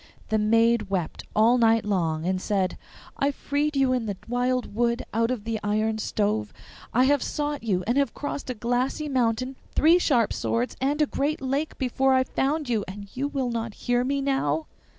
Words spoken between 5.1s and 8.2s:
out of the iron stove; I have sought you, and have